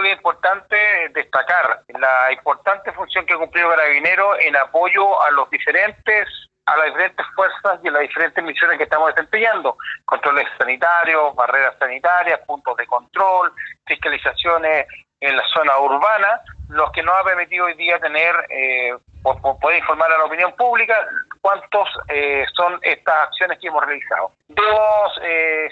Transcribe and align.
creo 0.00 0.12
importante 0.12 0.76
destacar 1.14 1.82
la 1.88 2.32
importante 2.32 2.92
función 2.92 3.26
que 3.26 3.34
ha 3.34 3.38
cumplido 3.38 3.70
Carabinero 3.70 4.38
en 4.40 4.56
apoyo 4.56 5.20
a 5.22 5.30
los 5.30 5.48
diferentes 5.50 6.28
a 6.66 6.76
las 6.76 6.86
diferentes 6.88 7.24
fuerzas 7.34 7.80
y 7.82 7.88
las 7.88 8.02
diferentes 8.02 8.44
misiones 8.44 8.76
que 8.76 8.84
estamos 8.84 9.08
desempeñando. 9.14 9.78
Controles 10.04 10.46
sanitarios, 10.58 11.34
barreras 11.34 11.74
sanitarias, 11.78 12.40
puntos 12.46 12.76
de 12.76 12.86
control, 12.86 13.50
fiscalizaciones 13.86 14.86
en 15.18 15.34
la 15.34 15.42
zona 15.48 15.78
urbana, 15.78 16.42
los 16.68 16.92
que 16.92 17.02
nos 17.02 17.14
ha 17.16 17.24
permitido 17.24 17.64
hoy 17.64 17.74
día 17.74 17.98
tener, 17.98 18.34
eh, 18.50 18.94
poder 19.22 19.78
informar 19.78 20.12
a 20.12 20.18
la 20.18 20.24
opinión 20.24 20.52
pública 20.56 20.94
cuántos 21.40 21.88
eh, 22.08 22.44
son 22.54 22.78
estas 22.82 23.28
acciones 23.28 23.58
que 23.58 23.68
hemos 23.68 23.84
realizado. 23.84 24.32
Debo 24.48 25.12
eh, 25.22 25.68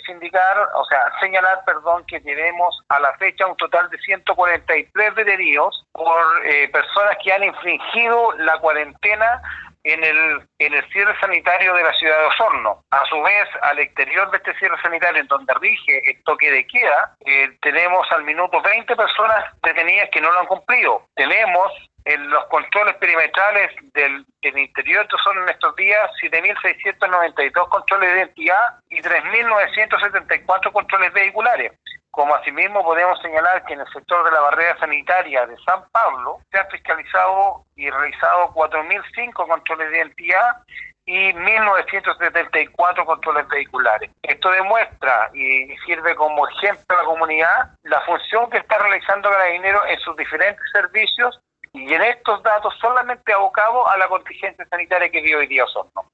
o 0.74 0.84
sea, 0.84 1.12
señalar, 1.20 1.64
perdón, 1.64 2.04
que 2.06 2.20
tenemos 2.20 2.82
a 2.88 3.00
la 3.00 3.12
fecha 3.14 3.46
un 3.46 3.56
total 3.56 3.88
de 3.90 3.98
143 3.98 5.14
detenidos 5.14 5.84
por 5.92 6.46
eh, 6.46 6.68
personas 6.68 7.16
que 7.22 7.32
han 7.32 7.44
infringido 7.44 8.32
la 8.38 8.58
cuarentena 8.58 9.42
en 9.86 10.02
el, 10.02 10.48
en 10.58 10.74
el 10.74 10.88
cierre 10.90 11.18
sanitario 11.20 11.72
de 11.74 11.84
la 11.84 11.92
ciudad 11.94 12.18
de 12.18 12.26
Osorno. 12.26 12.82
A 12.90 13.04
su 13.06 13.22
vez, 13.22 13.48
al 13.62 13.78
exterior 13.78 14.30
de 14.30 14.38
este 14.38 14.54
cierre 14.58 14.76
sanitario, 14.82 15.20
en 15.20 15.28
donde 15.28 15.54
rige 15.54 16.00
el 16.10 16.22
toque 16.24 16.50
de 16.50 16.66
queda, 16.66 17.14
eh, 17.24 17.56
tenemos 17.62 18.06
al 18.10 18.24
minuto 18.24 18.60
20 18.60 18.96
personas 18.96 19.44
detenidas 19.62 20.08
que 20.10 20.20
no 20.20 20.32
lo 20.32 20.40
han 20.40 20.46
cumplido. 20.46 21.02
Tenemos 21.14 21.72
en 22.06 22.30
los 22.30 22.44
controles 22.46 22.94
perimetrales 22.96 23.72
del, 23.92 24.24
interior 24.42 25.06
son 25.24 25.42
en 25.42 25.48
estos 25.48 25.74
días 25.74 26.08
7.692 26.22 27.68
controles 27.68 28.12
de 28.12 28.18
identidad 28.18 28.80
y 28.88 29.02
3.974 29.02 30.72
controles 30.72 31.12
vehiculares. 31.12 31.72
Como 32.12 32.32
asimismo 32.36 32.84
podemos 32.84 33.20
señalar 33.20 33.64
que 33.64 33.74
en 33.74 33.80
el 33.80 33.88
sector 33.88 34.24
de 34.24 34.30
la 34.30 34.40
barrera 34.40 34.78
sanitaria 34.78 35.46
de 35.46 35.56
San 35.66 35.82
Pablo 35.90 36.38
se 36.50 36.58
han 36.58 36.70
fiscalizado 36.70 37.64
y 37.74 37.90
realizado 37.90 38.54
4.005 38.54 39.32
controles 39.34 39.90
de 39.90 39.98
identidad 39.98 40.62
y 41.06 41.32
1.974 41.32 43.04
controles 43.04 43.48
vehiculares. 43.48 44.10
Esto 44.22 44.50
demuestra 44.50 45.30
y 45.34 45.76
sirve 45.86 46.14
como 46.14 46.48
ejemplo 46.48 46.84
a 46.96 47.02
la 47.02 47.04
comunidad 47.04 47.70
la 47.82 48.00
función 48.02 48.48
que 48.50 48.58
está 48.58 48.78
realizando 48.78 49.28
Carabinero 49.28 49.84
en 49.86 49.98
sus 50.00 50.16
diferentes 50.16 50.64
servicios 50.72 51.40
y 51.76 51.92
en 51.92 52.02
estos 52.02 52.42
datos 52.42 52.74
solamente 52.80 53.32
abocado 53.32 53.88
a 53.88 53.96
la 53.98 54.08
contingencia 54.08 54.66
sanitaria 54.68 55.10
que 55.10 55.20
vive 55.20 55.36
hoy 55.36 55.46
día 55.46 55.64
Osorno. 55.64 56.10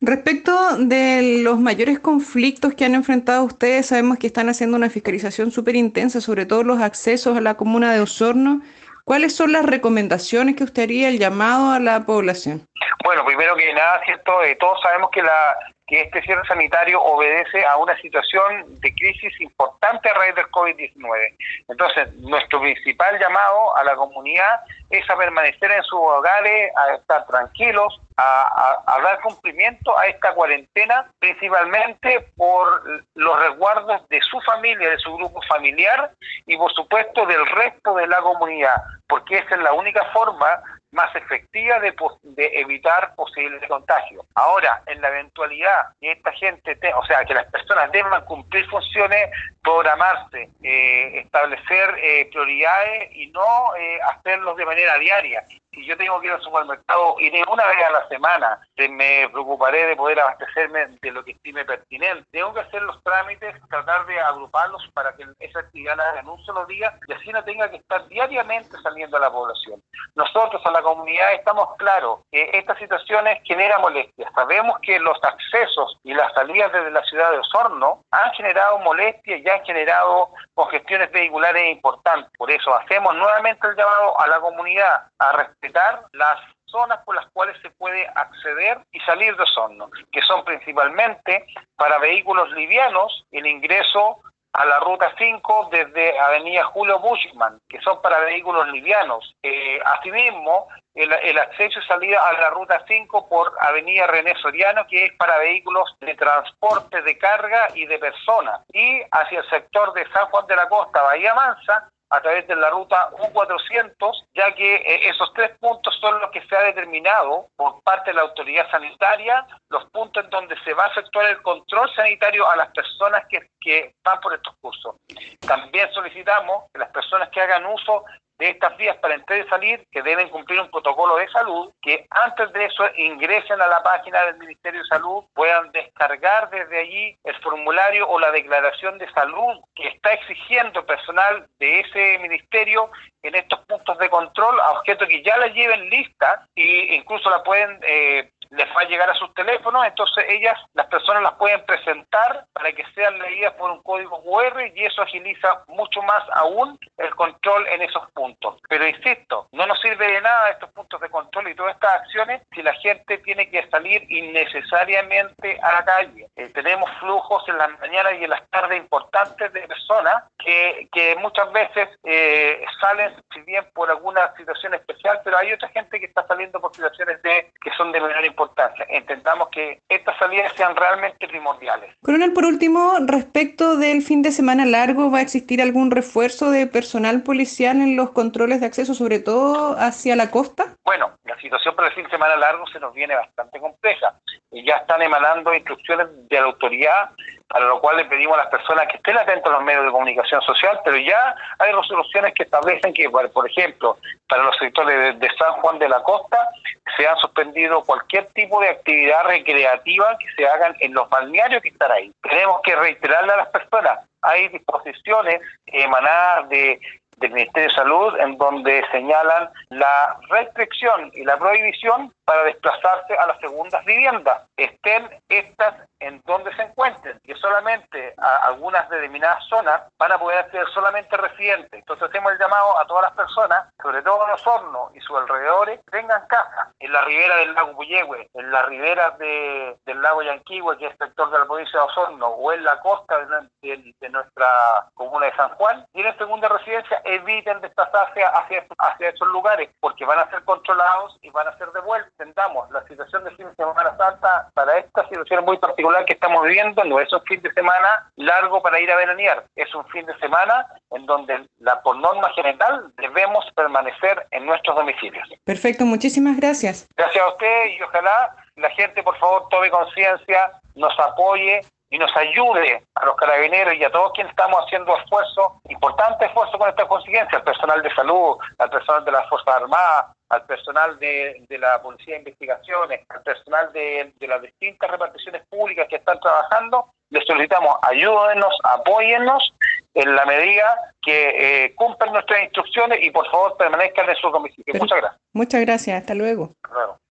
Respecto 0.00 0.76
de 0.76 1.40
los 1.42 1.58
mayores 1.58 1.98
conflictos 1.98 2.74
que 2.74 2.84
han 2.84 2.94
enfrentado 2.94 3.44
ustedes, 3.44 3.86
sabemos 3.86 4.18
que 4.18 4.26
están 4.26 4.48
haciendo 4.48 4.76
una 4.76 4.90
fiscalización 4.90 5.50
súper 5.50 5.76
intensa, 5.76 6.20
sobre 6.20 6.46
todo 6.46 6.62
los 6.62 6.80
accesos 6.80 7.36
a 7.36 7.40
la 7.40 7.54
comuna 7.54 7.92
de 7.92 8.00
Osorno. 8.00 8.60
¿Cuáles 9.04 9.36
son 9.36 9.52
las 9.52 9.64
recomendaciones 9.64 10.56
que 10.56 10.64
usted 10.64 10.84
haría, 10.84 11.08
el 11.08 11.18
llamado 11.18 11.72
a 11.72 11.78
la 11.78 12.04
población? 12.04 12.66
Bueno, 13.04 13.24
primero 13.24 13.54
que 13.54 13.72
nada, 13.72 14.00
cierto, 14.04 14.42
eh, 14.42 14.56
todos 14.56 14.80
sabemos 14.82 15.10
que 15.10 15.22
la 15.22 15.56
que 15.86 16.00
este 16.00 16.22
cierre 16.22 16.46
sanitario 16.46 17.02
obedece 17.02 17.64
a 17.66 17.76
una 17.76 17.96
situación 18.00 18.80
de 18.80 18.94
crisis 18.94 19.38
importante 19.40 20.08
a 20.08 20.14
raíz 20.14 20.34
del 20.34 20.46
COVID-19. 20.46 21.36
Entonces, 21.68 22.14
nuestro 22.20 22.60
principal 22.60 23.18
llamado 23.20 23.76
a 23.76 23.84
la 23.84 23.94
comunidad 23.94 24.60
es 24.98 25.10
a 25.10 25.16
permanecer 25.16 25.70
en 25.70 25.82
sus 25.82 25.98
hogares, 25.98 26.70
a 26.76 26.94
estar 26.94 27.26
tranquilos, 27.26 28.00
a, 28.16 28.98
dar 29.02 29.20
cumplimiento 29.20 29.96
a 29.98 30.06
esta 30.06 30.32
cuarentena, 30.34 31.10
principalmente 31.18 32.20
por 32.36 32.82
los 33.14 33.40
resguardos 33.40 34.08
de 34.08 34.20
su 34.22 34.40
familia, 34.42 34.90
de 34.90 34.98
su 34.98 35.14
grupo 35.16 35.40
familiar 35.48 36.12
y, 36.46 36.56
por 36.56 36.72
supuesto, 36.72 37.26
del 37.26 37.44
resto 37.46 37.94
de 37.94 38.06
la 38.06 38.20
comunidad, 38.20 38.76
porque 39.08 39.38
esa 39.38 39.56
es 39.56 39.60
la 39.62 39.72
única 39.72 40.04
forma 40.12 40.62
más 40.94 41.14
efectiva 41.14 41.78
de, 41.80 41.94
evitar 42.36 43.14
posibles 43.14 43.60
contagios. 43.68 44.24
Ahora, 44.34 44.82
en 44.86 45.00
la 45.00 45.08
eventualidad 45.08 45.88
que 46.00 46.12
esta 46.12 46.32
gente, 46.32 46.78
o 46.94 47.04
sea, 47.04 47.24
que 47.24 47.34
las 47.34 47.46
personas 47.50 47.90
deban 47.92 48.24
cumplir 48.24 48.66
funciones, 48.70 49.30
programarse, 49.62 50.48
eh, 50.62 51.18
establecer 51.20 51.98
eh, 51.98 52.28
prioridades 52.30 53.10
y 53.14 53.26
no 53.28 53.76
eh, 53.76 53.98
hacerlos 54.02 54.56
de 54.56 54.66
manera 54.66 54.98
diaria 54.98 55.44
si 55.74 55.84
yo 55.84 55.96
tengo 55.96 56.20
que 56.20 56.28
ir 56.28 56.32
al 56.32 56.42
supermercado, 56.42 57.16
iré 57.18 57.42
una 57.50 57.66
vez 57.66 57.84
a 57.86 57.90
la 57.90 58.08
semana, 58.08 58.60
me 58.88 59.28
preocuparé 59.30 59.86
de 59.86 59.96
poder 59.96 60.20
abastecerme 60.20 60.86
de 61.02 61.10
lo 61.10 61.24
que 61.24 61.32
estime 61.32 61.64
pertinente. 61.64 62.24
Tengo 62.30 62.54
que 62.54 62.60
hacer 62.60 62.82
los 62.82 63.02
trámites, 63.02 63.54
tratar 63.68 64.06
de 64.06 64.20
agruparlos 64.20 64.88
para 64.94 65.14
que 65.16 65.26
esa 65.40 65.60
actividad 65.60 65.96
la 65.96 66.20
en 66.20 66.28
un 66.28 66.42
solo 66.44 66.64
día 66.66 66.96
y 67.08 67.12
así 67.12 67.30
no 67.30 67.42
tenga 67.44 67.68
que 67.70 67.76
estar 67.76 68.06
diariamente 68.08 68.76
saliendo 68.82 69.16
a 69.16 69.20
la 69.20 69.30
población. 69.30 69.82
Nosotros, 70.14 70.62
a 70.64 70.70
la 70.70 70.82
comunidad, 70.82 71.34
estamos 71.34 71.68
claros 71.76 72.20
que 72.30 72.50
esta 72.52 72.78
situación 72.78 73.24
genera 73.42 73.78
molestias. 73.78 74.32
Sabemos 74.34 74.78
que 74.80 74.98
los 75.00 75.18
accesos 75.22 75.98
y 76.04 76.14
las 76.14 76.32
salidas 76.34 76.72
desde 76.72 76.90
la 76.90 77.02
ciudad 77.04 77.30
de 77.32 77.38
Osorno 77.38 78.02
han 78.10 78.32
generado 78.32 78.78
molestias 78.78 79.40
y 79.40 79.48
han 79.48 79.64
generado 79.64 80.30
congestiones 80.54 81.10
vehiculares 81.10 81.72
importantes. 81.72 82.30
Por 82.38 82.50
eso 82.50 82.74
hacemos 82.74 83.14
nuevamente 83.16 83.66
el 83.66 83.76
llamado 83.76 84.20
a 84.20 84.26
la 84.28 84.40
comunidad 84.40 85.06
a 85.18 85.32
respetar 85.32 85.63
las 86.12 86.40
zonas 86.66 86.98
por 87.04 87.14
las 87.14 87.26
cuales 87.32 87.56
se 87.62 87.70
puede 87.70 88.06
acceder 88.08 88.78
y 88.92 89.00
salir 89.00 89.36
de 89.36 89.42
Osorno, 89.42 89.90
que 90.10 90.20
son 90.22 90.44
principalmente 90.44 91.46
para 91.76 91.98
vehículos 91.98 92.50
livianos 92.52 93.24
el 93.30 93.46
ingreso 93.46 94.20
a 94.54 94.64
la 94.64 94.78
ruta 94.80 95.12
5 95.18 95.68
desde 95.72 96.18
Avenida 96.18 96.64
Julio 96.64 97.00
Bushman, 97.00 97.58
que 97.68 97.80
son 97.80 98.00
para 98.00 98.20
vehículos 98.20 98.68
livianos. 98.68 99.34
Eh, 99.42 99.80
asimismo, 99.84 100.68
el, 100.94 101.12
el, 101.12 101.38
acceso 101.38 101.80
y 101.80 101.86
salida 101.86 102.24
a 102.24 102.32
la 102.34 102.50
ruta 102.50 102.84
5 102.86 103.28
por 103.28 103.52
Avenida 103.60 104.06
René 104.06 104.32
Soriano, 104.40 104.86
que 104.86 105.06
es 105.06 105.12
para 105.14 105.38
vehículos 105.38 105.96
de 106.00 106.14
transporte 106.14 107.02
de 107.02 107.18
carga 107.18 107.66
y 107.74 107.86
de 107.86 107.98
personas. 107.98 108.60
Y 108.72 109.02
hacia 109.10 109.40
el 109.40 109.50
sector 109.50 109.92
de 109.92 110.08
San 110.12 110.26
Juan 110.26 110.46
de 110.46 110.54
la 110.54 110.68
Costa, 110.68 111.02
Bahía 111.02 111.34
Mansa, 111.34 111.90
a 112.10 112.20
través 112.20 112.46
de 112.46 112.56
la 112.56 112.70
ruta 112.70 113.10
U400, 113.12 114.26
ya 114.34 114.54
que 114.54 114.76
eh, 114.76 115.08
esos 115.08 115.32
tres 115.34 115.50
puntos 115.58 115.96
son 116.00 116.20
los 116.20 116.30
que 116.30 116.46
se 116.46 116.56
ha 116.56 116.62
determinado 116.62 117.48
por 117.56 117.82
parte 117.82 118.10
de 118.10 118.14
la 118.14 118.22
autoridad 118.22 118.70
sanitaria, 118.70 119.46
los 119.68 119.84
puntos 119.90 120.24
en 120.24 120.30
donde 120.30 120.56
se 120.64 120.74
va 120.74 120.84
a 120.84 120.88
efectuar 120.88 121.26
el 121.26 121.42
control 121.42 121.90
sanitario 121.94 122.48
a 122.48 122.56
las 122.56 122.70
personas 122.72 123.24
que, 123.28 123.50
que 123.60 123.94
van 124.04 124.20
por 124.20 124.34
estos 124.34 124.54
cursos. 124.60 124.96
También 125.40 125.90
solicitamos 125.92 126.64
que 126.72 126.78
las 126.78 126.90
personas 126.90 127.28
que 127.30 127.40
hagan 127.40 127.66
uso 127.66 128.04
de 128.38 128.50
estas 128.50 128.76
vías 128.76 128.96
para 128.98 129.14
entrar 129.14 129.38
y 129.38 129.48
salir 129.48 129.86
que 129.90 130.02
deben 130.02 130.28
cumplir 130.28 130.60
un 130.60 130.70
protocolo 130.70 131.16
de 131.16 131.28
salud, 131.28 131.72
que 131.80 132.06
antes 132.10 132.52
de 132.52 132.64
eso 132.64 132.84
ingresen 132.96 133.60
a 133.60 133.68
la 133.68 133.82
página 133.82 134.24
del 134.26 134.38
Ministerio 134.38 134.80
de 134.80 134.86
Salud, 134.86 135.24
puedan 135.34 135.70
descargar 135.72 136.50
desde 136.50 136.80
allí 136.80 137.16
el 137.24 137.36
formulario 137.42 138.08
o 138.08 138.18
la 138.18 138.30
declaración 138.30 138.98
de 138.98 139.10
salud 139.12 139.60
que 139.74 139.88
está 139.88 140.12
exigiendo 140.12 140.80
el 140.80 140.86
personal 140.86 141.46
de 141.58 141.80
ese 141.80 142.18
ministerio 142.18 142.90
en 143.22 143.34
estos 143.34 143.60
puntos 143.66 143.98
de 143.98 144.10
control 144.10 144.60
a 144.60 144.72
objeto 144.72 145.06
que 145.06 145.22
ya 145.22 145.36
la 145.38 145.46
lleven 145.48 145.88
lista 145.88 146.46
e 146.54 146.94
incluso 146.94 147.30
la 147.30 147.42
pueden 147.42 147.78
eh, 147.82 148.30
les 148.56 148.68
va 148.68 148.82
a 148.82 148.88
llegar 148.88 149.10
a 149.10 149.14
sus 149.14 149.32
teléfonos, 149.34 149.84
entonces 149.86 150.24
ellas, 150.28 150.58
las 150.74 150.86
personas 150.86 151.22
las 151.22 151.34
pueden 151.34 151.64
presentar 151.64 152.46
para 152.52 152.72
que 152.72 152.84
sean 152.94 153.18
leídas 153.18 153.52
por 153.54 153.70
un 153.70 153.82
código 153.82 154.22
QR 154.22 154.72
y 154.74 154.84
eso 154.84 155.02
agiliza 155.02 155.64
mucho 155.68 156.02
más 156.02 156.22
aún 156.34 156.78
el 156.98 157.14
control 157.14 157.66
en 157.68 157.82
esos 157.82 158.10
puntos. 158.12 158.60
Pero 158.68 158.86
insisto, 158.86 159.48
no 159.52 159.66
nos 159.66 159.80
sirve 159.80 160.06
de 160.06 160.20
nada 160.20 160.50
estos 160.50 160.70
puntos 160.70 161.00
de 161.00 161.10
control 161.10 161.48
y 161.48 161.54
todas 161.54 161.74
estas 161.74 161.94
acciones 162.02 162.42
si 162.54 162.62
la 162.62 162.74
gente 162.74 163.18
tiene 163.18 163.50
que 163.50 163.66
salir 163.68 164.04
innecesariamente 164.08 165.58
a 165.62 165.72
la 165.72 165.84
calle. 165.84 166.28
Eh, 166.36 166.48
tenemos 166.54 166.90
flujos 167.00 167.42
en 167.48 167.58
las 167.58 167.78
mañanas 167.80 168.14
y 168.20 168.24
en 168.24 168.30
las 168.30 168.48
tardes 168.50 168.78
importantes 168.78 169.52
de 169.52 169.66
personas 169.66 170.24
que, 170.38 170.88
que 170.92 171.16
muchas 171.16 171.50
veces 171.52 171.88
eh, 172.04 172.64
salen, 172.80 173.14
si 173.32 173.40
bien 173.40 173.64
por 173.74 173.90
alguna 173.90 174.32
situación 174.36 174.74
especial, 174.74 175.20
pero 175.24 175.38
hay 175.38 175.52
otra 175.52 175.68
gente 175.68 175.98
que 175.98 176.06
está 176.06 176.26
saliendo 176.26 176.60
por 176.60 176.74
situaciones 176.74 177.20
de 177.22 177.52
que 177.60 177.70
son 177.76 177.92
de 177.92 178.00
menor 178.00 178.24
importancia 178.24 178.43
importancia. 178.44 178.86
Intentamos 178.96 179.48
que 179.48 179.80
estas 179.88 180.16
salidas 180.18 180.52
sean 180.54 180.76
realmente 180.76 181.26
primordiales. 181.28 181.94
Coronel, 182.02 182.32
por 182.32 182.44
último, 182.44 182.94
respecto 183.06 183.76
del 183.76 184.02
fin 184.02 184.22
de 184.22 184.30
semana 184.30 184.64
largo, 184.64 185.10
¿va 185.10 185.18
a 185.18 185.22
existir 185.22 185.60
algún 185.60 185.90
refuerzo 185.90 186.50
de 186.50 186.66
personal 186.66 187.22
policial 187.22 187.76
en 187.76 187.96
los 187.96 188.10
controles 188.10 188.60
de 188.60 188.66
acceso, 188.66 188.94
sobre 188.94 189.18
todo 189.18 189.76
hacia 189.78 190.16
la 190.16 190.30
costa? 190.30 190.76
Bueno, 190.84 191.12
la 191.24 191.38
situación 191.40 191.74
para 191.74 191.88
el 191.88 191.94
fin 191.94 192.04
de 192.04 192.10
semana 192.10 192.36
largo 192.36 192.66
se 192.66 192.80
nos 192.80 192.94
viene 192.94 193.14
bastante 193.14 193.58
compleja. 193.58 194.14
Ya 194.52 194.76
están 194.76 195.02
emanando 195.02 195.54
instrucciones 195.54 196.06
de 196.28 196.40
la 196.40 196.46
autoridad 196.46 197.10
para 197.54 197.66
lo 197.66 197.80
cual 197.80 197.96
le 197.98 198.04
pedimos 198.06 198.36
a 198.36 198.42
las 198.42 198.48
personas 198.50 198.88
que 198.88 198.96
estén 198.96 199.16
atentos 199.16 199.48
a 199.48 199.54
los 199.54 199.62
medios 199.62 199.84
de 199.84 199.92
comunicación 199.92 200.42
social, 200.42 200.76
pero 200.84 200.96
ya 200.96 201.36
hay 201.60 201.70
resoluciones 201.70 202.34
que 202.34 202.42
establecen 202.42 202.92
que, 202.92 203.08
por 203.08 203.48
ejemplo, 203.48 203.96
para 204.28 204.42
los 204.42 204.56
sectores 204.56 205.16
de, 205.20 205.28
San 205.38 205.52
Juan 205.60 205.78
de 205.78 205.88
la 205.88 206.02
Costa 206.02 206.48
se 206.96 207.06
han 207.06 207.16
suspendido 207.18 207.84
cualquier 207.84 208.26
tipo 208.32 208.60
de 208.60 208.70
actividad 208.70 209.24
recreativa 209.26 210.18
que 210.18 210.26
se 210.36 210.48
hagan 210.48 210.74
en 210.80 210.94
los 210.94 211.08
balnearios 211.08 211.62
que 211.62 211.68
están 211.68 211.92
ahí. 211.92 212.10
Tenemos 212.28 212.60
que 212.62 212.74
reiterarle 212.74 213.34
a 213.34 213.36
las 213.36 213.48
personas, 213.50 214.00
hay 214.22 214.48
disposiciones 214.48 215.40
emanadas 215.66 216.48
de 216.48 216.80
del 217.18 217.30
Ministerio 217.30 217.68
de 217.68 217.74
Salud 217.76 218.14
en 218.18 218.36
donde 218.38 218.84
señalan 218.90 219.48
la 219.70 220.16
restricción 220.28 221.12
y 221.14 221.24
la 221.24 221.38
prohibición 221.38 222.12
para 222.24 222.44
desplazarse 222.44 223.14
a 223.14 223.26
las 223.26 223.38
segundas 223.38 223.84
viviendas, 223.84 224.42
estén 224.56 225.08
estas 225.28 225.74
en 226.00 226.20
donde 226.26 226.54
se 226.54 226.62
encuentren, 226.62 227.18
que 227.24 227.34
solamente 227.36 228.14
a 228.18 228.46
algunas 228.46 228.88
determinadas 228.90 229.42
zonas 229.48 229.82
van 229.98 230.12
a 230.12 230.18
poder 230.18 230.38
acceder 230.38 230.66
solamente 230.68 231.16
residentes. 231.16 231.72
Entonces 231.72 232.08
hacemos 232.08 232.32
el 232.32 232.38
llamado 232.38 232.78
a 232.78 232.86
todas 232.86 233.04
las 233.04 233.12
personas, 233.12 233.72
sobre 233.80 234.02
todo 234.02 234.26
los 234.26 234.46
hornos 234.46 234.94
y 234.94 235.00
sus 235.00 235.16
alrededores, 235.16 235.80
tengan 235.90 236.26
casa 236.26 236.72
en 236.78 236.92
la 236.92 237.02
ribera 237.02 237.36
del 237.36 237.54
lago 237.54 237.76
Puyehue, 237.76 238.28
en 238.34 238.50
las 238.50 238.66
riberas 238.66 239.18
de, 239.18 239.78
del 239.86 240.02
lago 240.02 240.22
Yanquihue, 240.22 240.76
que 240.76 240.86
es 240.86 240.96
sector 240.98 241.30
de 241.30 241.38
la 241.38 241.46
provincia 241.46 241.80
de 241.80 241.86
Osorno, 241.86 242.28
o 242.28 242.52
en 242.52 242.64
la 242.64 242.78
costa 242.80 243.16
de, 243.62 244.10
nuestra 244.10 244.46
comuna 244.94 245.26
de 245.26 245.36
San 245.36 245.48
Juan, 245.56 245.86
tienen 245.92 246.16
segunda 246.18 246.48
residencia, 246.48 247.00
eviten 247.04 247.60
desplazarse 247.60 248.22
hacia, 248.22 248.66
hacia 248.78 249.08
esos 249.08 249.28
lugares, 249.28 249.70
porque 249.80 250.04
van 250.04 250.18
a 250.18 250.30
ser 250.30 250.44
controlados 250.44 251.18
y 251.22 251.30
van 251.30 251.48
a 251.48 251.56
ser 251.56 251.70
devueltos. 251.72 252.13
Entendamos, 252.16 252.70
la 252.70 252.86
situación 252.86 253.24
de 253.24 253.32
fin 253.32 253.48
de 253.48 253.54
Semana 253.56 253.96
Santa, 253.96 254.48
para 254.54 254.78
esta 254.78 255.02
situación 255.08 255.44
muy 255.44 255.58
particular 255.58 256.04
que 256.04 256.12
estamos 256.12 256.44
viviendo, 256.44 256.84
no 256.84 257.00
es 257.00 257.12
un 257.12 257.20
fin 257.24 257.42
de 257.42 257.52
semana 257.52 258.08
largo 258.14 258.62
para 258.62 258.78
ir 258.78 258.88
a 258.88 258.96
veranear, 258.96 259.44
es 259.56 259.74
un 259.74 259.84
fin 259.86 260.06
de 260.06 260.16
semana 260.18 260.64
en 260.92 261.06
donde 261.06 261.48
la, 261.58 261.82
por 261.82 261.96
norma 261.96 262.30
general 262.36 262.92
debemos 262.98 263.44
permanecer 263.56 264.28
en 264.30 264.46
nuestros 264.46 264.76
domicilios. 264.76 265.28
Perfecto, 265.42 265.84
muchísimas 265.84 266.36
gracias. 266.36 266.86
Gracias 266.96 267.24
a 267.24 267.28
usted 267.30 267.66
y 267.76 267.82
ojalá 267.82 268.36
la 268.54 268.70
gente 268.70 269.02
por 269.02 269.18
favor 269.18 269.48
tome 269.48 269.68
conciencia, 269.70 270.52
nos 270.76 270.96
apoye 271.00 271.62
y 271.94 271.98
nos 271.98 272.10
ayude 272.16 272.82
a 272.96 273.06
los 273.06 273.14
carabineros 273.14 273.74
y 273.76 273.84
a 273.84 273.90
todos 273.92 274.10
quienes 274.14 274.32
estamos 274.32 274.64
haciendo 274.64 274.96
esfuerzo, 274.98 275.60
importante 275.68 276.24
esfuerzo 276.24 276.58
con 276.58 276.68
esta 276.68 276.88
contingencia, 276.88 277.38
al 277.38 277.44
personal 277.44 277.80
de 277.82 277.94
salud, 277.94 278.36
al 278.58 278.68
personal 278.68 279.04
de 279.04 279.12
las 279.12 279.28
Fuerzas 279.28 279.54
Armadas, 279.54 280.06
al 280.28 280.44
personal 280.44 280.98
de, 280.98 281.46
la 281.50 281.80
Policía 281.80 282.14
de 282.14 282.18
Investigaciones, 282.18 283.00
al 283.10 283.22
personal 283.22 283.72
de, 283.72 284.12
las 284.26 284.42
distintas 284.42 284.90
reparticiones 284.90 285.46
públicas 285.48 285.86
que 285.88 285.94
están 285.94 286.18
trabajando, 286.18 286.86
les 287.10 287.24
solicitamos 287.26 287.76
ayúdenos, 287.82 288.58
apóyennos 288.64 289.54
en 289.94 290.16
la 290.16 290.26
medida 290.26 290.76
que 291.00 291.66
eh, 291.66 291.74
cumplan 291.76 292.12
nuestras 292.12 292.42
instrucciones 292.42 292.98
y 293.02 293.12
por 293.12 293.30
favor 293.30 293.56
permanezcan 293.56 294.08
en 294.10 294.16
su 294.16 294.30
domicilio. 294.30 294.74
Muchas 294.80 294.98
gracias. 294.98 295.20
Muchas 295.32 295.60
gracias, 295.60 296.00
hasta 296.00 296.14
luego. 296.16 296.50
Hasta 296.64 296.74
luego. 296.74 296.98